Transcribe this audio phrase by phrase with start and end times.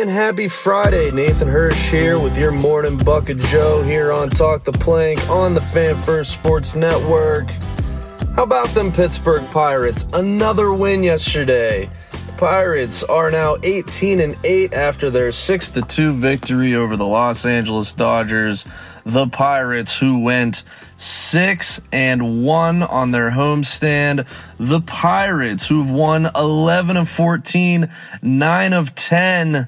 [0.00, 1.10] and happy Friday.
[1.10, 5.54] Nathan Hursh here with your morning Buc of Joe here on Talk the Plank on
[5.54, 7.50] the Fan First Sports Network.
[8.36, 10.06] How about them Pittsburgh Pirates?
[10.12, 11.90] Another win yesterday.
[12.26, 17.06] The Pirates are now 18 and 8 after their 6 to 2 victory over the
[17.06, 18.66] Los Angeles Dodgers.
[19.04, 20.62] The Pirates who went
[20.98, 24.26] 6 and 1 on their homestand.
[24.60, 27.90] The Pirates who've won 11 of 14,
[28.22, 29.66] 9 of 10.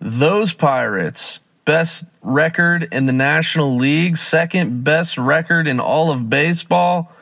[0.00, 7.12] Those Pirates, best record in the National League, second best record in all of baseball.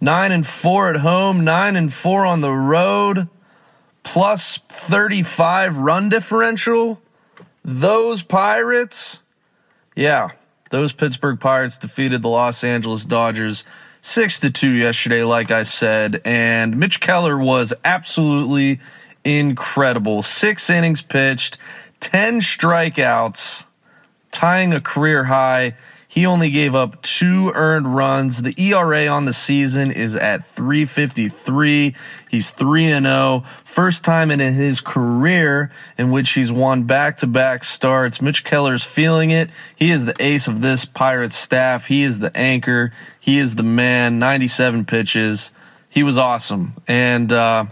[0.00, 3.28] 9 and 4 at home, 9 and 4 on the road,
[4.02, 7.00] plus 35 run differential.
[7.64, 9.20] Those Pirates,
[9.96, 10.32] yeah,
[10.70, 13.64] those Pittsburgh Pirates defeated the Los Angeles Dodgers
[14.02, 18.80] 6 to 2 yesterday like I said and Mitch Keller was absolutely
[19.24, 20.20] incredible.
[20.20, 21.56] 6 innings pitched,
[22.04, 23.64] 10 strikeouts,
[24.30, 25.74] tying a career high.
[26.06, 28.42] He only gave up 2 earned runs.
[28.42, 31.94] The ERA on the season is at 353.
[32.30, 33.44] He's 3 and 0.
[33.64, 38.20] First time in his career in which he's won back to back starts.
[38.20, 39.48] Mitch Keller's feeling it.
[39.74, 41.86] He is the ace of this Pirates staff.
[41.86, 42.92] He is the anchor.
[43.18, 44.18] He is the man.
[44.18, 45.52] 97 pitches.
[45.88, 46.74] He was awesome.
[46.86, 47.64] And, uh,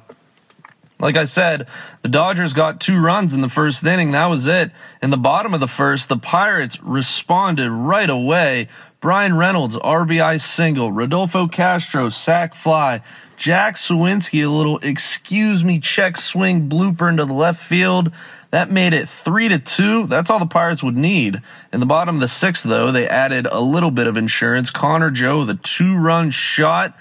[1.02, 1.66] like I said,
[2.02, 4.12] the Dodgers got two runs in the first inning.
[4.12, 4.70] That was it.
[5.02, 8.68] In the bottom of the first, the Pirates responded right away.
[9.00, 10.92] Bryan Reynolds, RBI single.
[10.92, 13.02] Rodolfo Castro, sac fly.
[13.36, 18.12] Jack Suwinski, a little excuse me check swing blooper into the left field.
[18.52, 20.06] That made it three to two.
[20.06, 21.42] That's all the Pirates would need.
[21.72, 24.70] In the bottom of the sixth, though, they added a little bit of insurance.
[24.70, 26.96] Connor Joe, the two run shot,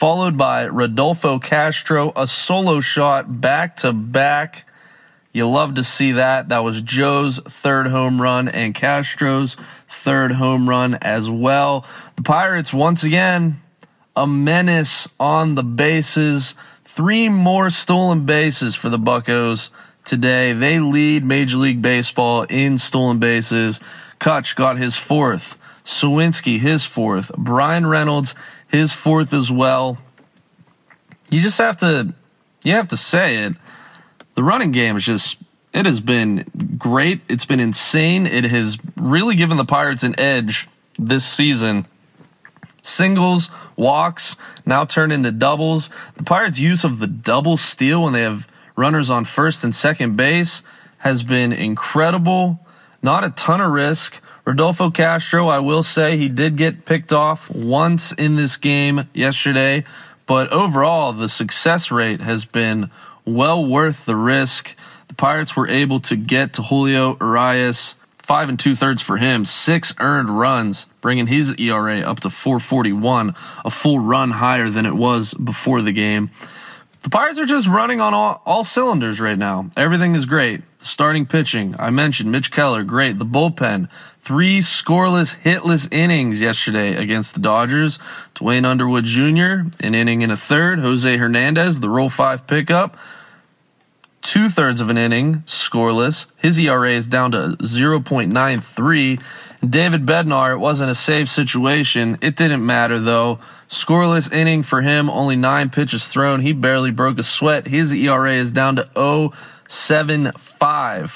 [0.00, 4.66] followed by Rodolfo Castro, a solo shot back to back.
[5.30, 6.48] You love to see that.
[6.48, 9.58] That was Joe's third home run and Castro's
[9.90, 11.84] third home run as well.
[12.16, 13.60] The Pirates, once again,
[14.16, 16.54] a menace on the bases.
[16.86, 19.68] Three more stolen bases for the Buckos
[20.06, 20.54] today.
[20.54, 23.80] They lead Major League Baseball in stolen bases.
[24.18, 25.58] Kutch got his fourth.
[25.84, 27.30] Suwinski, his fourth.
[27.36, 28.34] Bryan Reynolds,
[28.70, 29.98] his fourth as well.
[31.28, 32.14] You just have to,
[32.62, 33.54] you have to say it.
[34.34, 35.36] The running game is just,
[35.72, 37.20] it has been great.
[37.28, 38.26] It's been insane.
[38.26, 40.68] It has really given the Pirates an edge
[40.98, 41.86] this season
[42.82, 44.36] singles, walks,
[44.66, 45.90] now turn into doubles.
[46.16, 50.16] The Pirates' use of the double steal when they have runners on first and second
[50.16, 50.62] base
[50.98, 52.60] has been incredible.
[53.02, 54.20] Not a ton of risk.
[54.50, 59.84] Rodolfo Castro, I will say, he did get picked off once in this game yesterday,
[60.26, 62.90] but overall, the success rate has been
[63.24, 64.74] well worth the risk.
[65.06, 69.44] The Pirates were able to get to Julio Urias five and two thirds for him,
[69.44, 74.96] six earned runs, bringing his ERA up to 441, a full run higher than it
[74.96, 76.28] was before the game.
[77.04, 79.70] The Pirates are just running on all, all cylinders right now.
[79.76, 80.62] Everything is great.
[80.82, 83.18] Starting pitching, I mentioned Mitch Keller, great.
[83.18, 83.88] The bullpen,
[84.22, 87.98] three scoreless, hitless innings yesterday against the Dodgers.
[88.34, 90.78] Duane Underwood Jr., an inning and a third.
[90.78, 92.96] Jose Hernandez, the Rule five pickup
[94.22, 96.26] two thirds of an inning scoreless.
[96.36, 99.22] His ERA is down to 0.93.
[99.68, 102.18] David Bednar, it wasn't a safe situation.
[102.20, 103.40] It didn't matter though.
[103.70, 106.40] Scoreless inning for him, only nine pitches thrown.
[106.40, 107.68] He barely broke a sweat.
[107.68, 111.12] His ERA is down to 0.75.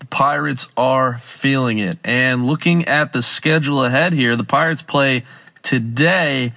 [0.00, 1.98] The Pirates are feeling it.
[2.04, 5.24] And looking at the schedule ahead here, the Pirates play
[5.62, 6.52] today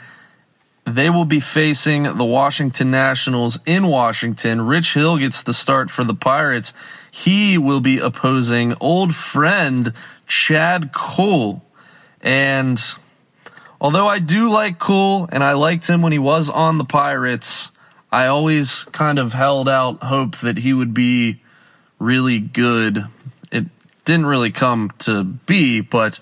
[0.85, 4.61] they will be facing the Washington Nationals in Washington.
[4.61, 6.73] Rich Hill gets the start for the Pirates.
[7.09, 9.93] He will be opposing old friend
[10.27, 11.63] Chad Kuhl.
[12.19, 12.83] And
[13.83, 17.69] although I do like Kuhl and I liked him when he was on the Pirates,
[18.11, 21.41] I always kind of held out hope that he would be
[21.99, 23.05] really good.
[23.51, 23.65] It
[24.05, 26.19] didn't really come to be, but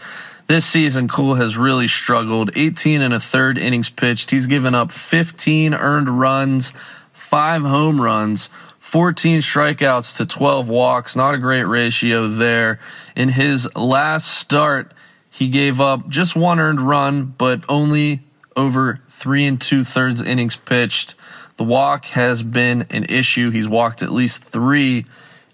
[0.47, 2.51] this season, Kuhl has really struggled.
[2.57, 4.31] 18 and a third innings pitched.
[4.31, 6.73] He's given up 15 earned runs,
[7.13, 8.49] five home runs,
[8.79, 11.15] 14 strikeouts to 12 walks.
[11.15, 12.79] Not a great ratio there.
[13.15, 14.91] In his last start,
[15.31, 18.21] he gave up just one earned run, but only
[18.55, 21.15] over three and two thirds innings pitched.
[21.55, 23.49] The walk has been an issue.
[23.49, 25.05] He's walked at least three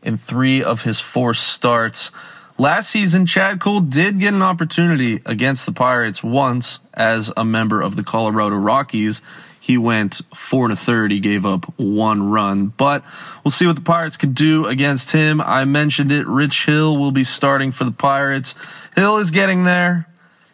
[0.01, 2.11] in three of his four starts.
[2.57, 7.79] Last season, Chad Kuhl did get an opportunity against the Pirates once as a member
[7.79, 9.21] of the Colorado Rockies.
[9.59, 11.11] He went four and a third.
[11.11, 13.03] He gave up one run, but
[13.43, 15.41] we'll see what the Pirates can do against him.
[15.41, 16.25] I mentioned it.
[16.25, 18.55] Rich Hill will be starting for the Pirates.
[18.97, 20.07] Hill is getting there.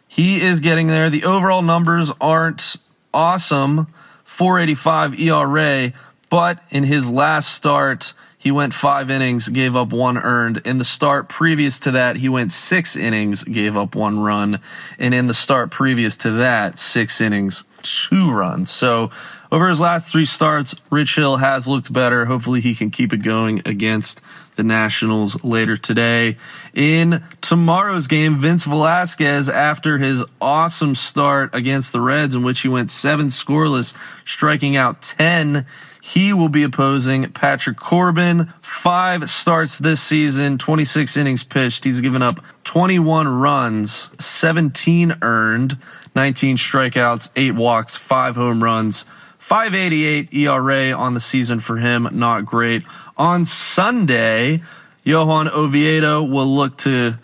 [0.06, 1.08] He is getting there.
[1.08, 2.76] The overall numbers aren't
[3.14, 3.86] awesome.
[4.26, 5.92] 485 ERA,
[6.28, 10.58] but in his last start, he went five innings, gave up one earned.
[10.66, 14.60] In the start previous to that, he went six innings, gave up one run.
[14.98, 18.70] And in the start previous to that, six innings, two runs.
[18.70, 19.10] So
[19.54, 22.24] over his last three starts, Rich Hill has looked better.
[22.24, 24.20] Hopefully he can keep it going against
[24.56, 26.38] the Nationals later today.
[26.74, 32.68] In tomorrow's game, Vince Velasquez, after his awesome start against the Reds, in which he
[32.68, 35.66] went seven scoreless, striking out 10,
[36.02, 38.52] he will be opposing Patrick Corbin.
[38.60, 41.84] Five starts this season, 26 innings pitched.
[41.84, 45.78] He's given up 21 runs, 17 earned,
[46.16, 49.04] 19 strikeouts, 8 walks, 5 home runs.
[49.44, 52.82] 588 ERA on the season for him, not great.
[53.18, 54.62] On Sunday,
[55.02, 57.18] Johan Oviedo will look to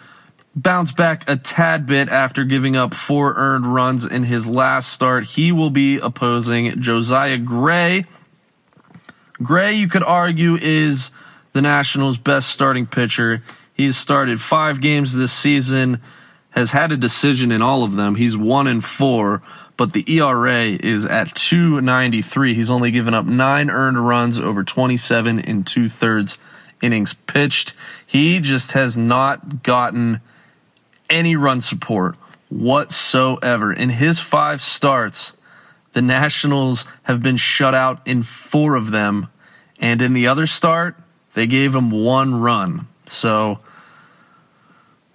[0.54, 5.24] bounce back a tad bit after giving up four earned runs in his last start.
[5.24, 8.04] He will be opposing Josiah Gray.
[9.42, 11.12] Gray, you could argue, is
[11.54, 13.42] the Nationals' best starting pitcher.
[13.72, 16.02] He's started five games this season,
[16.50, 18.14] has had a decision in all of them.
[18.14, 19.40] He's one and four,
[19.80, 22.54] but the ERA is at 293.
[22.54, 26.36] He's only given up nine earned runs over 27 and two thirds
[26.82, 27.72] innings pitched.
[28.06, 30.20] He just has not gotten
[31.08, 32.16] any run support
[32.50, 33.72] whatsoever.
[33.72, 35.32] In his five starts,
[35.94, 39.28] the Nationals have been shut out in four of them.
[39.78, 40.94] And in the other start,
[41.32, 42.86] they gave him one run.
[43.06, 43.60] So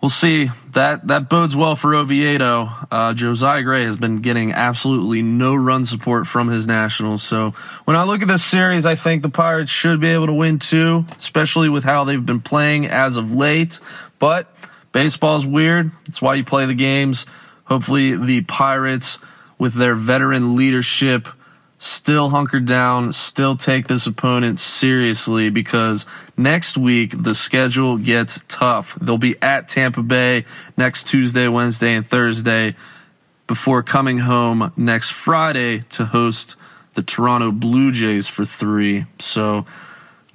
[0.06, 0.52] we'll see.
[0.74, 2.70] That that bodes well for Oviedo.
[2.92, 7.24] Uh, Josiah Gray has been getting absolutely no run support from his Nationals.
[7.24, 10.34] So when I look at this series, I think the Pirates should be able to
[10.34, 13.80] win too, especially with how they've been playing as of late.
[14.20, 14.56] But
[14.92, 15.90] baseball's weird.
[16.06, 17.26] That's why you play the games.
[17.64, 19.18] Hopefully, the Pirates
[19.58, 21.28] with their veteran leadership
[21.78, 26.06] still hunker down, still take this opponent seriously because
[26.38, 28.98] next week the schedule gets tough.
[29.00, 30.46] They'll be at Tampa Bay
[30.78, 32.76] next Tuesday, Wednesday, and Thursday
[33.48, 36.56] before coming home next Friday to host
[36.96, 39.06] the Toronto Blue Jays for three.
[39.20, 39.66] So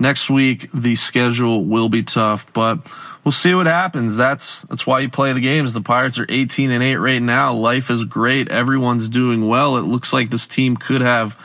[0.00, 2.90] next week the schedule will be tough, but
[3.24, 4.16] we'll see what happens.
[4.16, 5.72] That's that's why you play the games.
[5.72, 7.54] The Pirates are 18 and 8 right now.
[7.54, 8.48] Life is great.
[8.48, 9.76] Everyone's doing well.
[9.76, 11.38] It looks like this team could have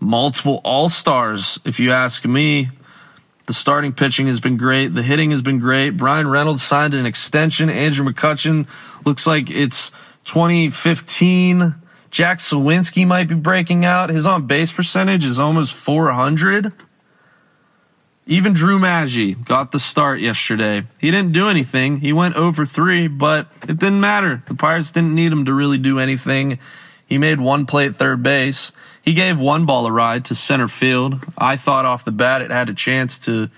[0.00, 2.70] multiple all-stars if you ask me.
[3.46, 4.94] The starting pitching has been great.
[4.94, 5.96] The hitting has been great.
[5.96, 7.70] Bryan Reynolds signed an extension.
[7.70, 8.66] Andrew McCutchen
[9.06, 9.90] looks like it's
[10.24, 11.74] 2015.
[12.10, 14.10] Jack Suwinski might be breaking out.
[14.10, 16.74] His on base percentage is almost 400.
[18.30, 20.84] Even Drew Maggi got the start yesterday.
[20.98, 22.00] He didn't do anything.
[22.00, 24.42] He went over three, but it didn't matter.
[24.46, 26.58] The Pirates didn't need him to really do anything.
[27.06, 28.70] He made one play at third base.
[29.00, 31.24] He gave one ball a ride to center field.
[31.38, 33.48] I thought off the bat it had a chance to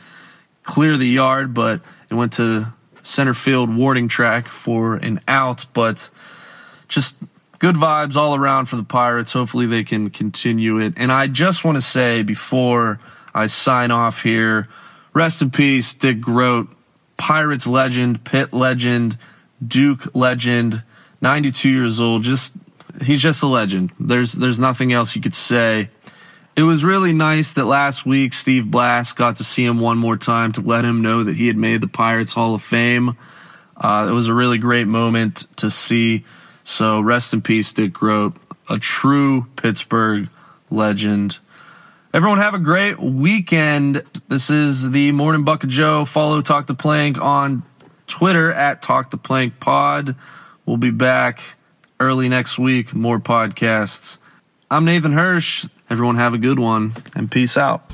[0.62, 2.72] clear the yard, but it went to
[3.02, 5.66] center field warning track for an out.
[5.74, 6.10] But
[6.86, 7.16] just
[7.58, 9.32] good vibes all around for the Pirates.
[9.32, 10.94] Hopefully they can continue it.
[10.96, 13.00] And I just want to say before
[13.34, 14.68] I sign off here,
[15.14, 16.68] rest in peace, Dick Groat,
[17.16, 19.18] Pirates legend, Pitt legend,
[19.66, 20.82] Duke legend,
[21.20, 22.22] 92 years old.
[22.22, 22.52] Just
[23.02, 23.92] he's just a legend.
[24.00, 25.90] There's there's nothing else you could say.
[26.56, 30.16] It was really nice that last week Steve Blass got to see him one more
[30.16, 33.16] time to let him know that he had made the Pirates Hall of Fame.
[33.76, 36.24] Uh, it was a really great moment to see.
[36.64, 38.36] So rest in peace, Dick Groat,
[38.68, 40.28] a true Pittsburgh
[40.70, 41.38] legend.
[42.12, 44.02] Everyone have a great weekend.
[44.26, 46.04] This is the Morning Buc of Joe.
[46.04, 47.62] Follow Talk the Plank on
[48.08, 50.16] Twitter at Talk the Plank Pod.
[50.66, 51.40] We'll be back
[52.00, 52.92] early next week.
[52.92, 54.18] More podcasts.
[54.72, 55.68] I'm Nathan Hursh.
[55.88, 57.84] Everyone have a good one and peace out.